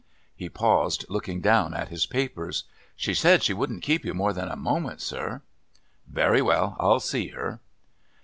He 0.35 0.49
paused, 0.49 1.05
looking 1.09 1.41
down 1.41 1.75
at 1.75 1.89
his 1.89 2.07
papers. 2.07 2.63
"She 2.95 3.13
said 3.13 3.43
she 3.43 3.53
wouldn't 3.53 3.83
keep 3.83 4.03
you 4.03 4.15
more 4.15 4.33
than 4.33 4.47
a 4.47 4.55
moment, 4.55 4.99
sir." 4.99 5.43
"Very 6.07 6.41
well. 6.41 6.75
I'll 6.79 6.99
see 6.99 7.27
her." 7.27 7.59